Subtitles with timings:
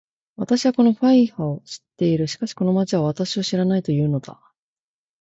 [0.35, 2.25] 私はこのハイファを知っている。
[2.25, 4.41] しかしこの町は私を知らないと言うのだ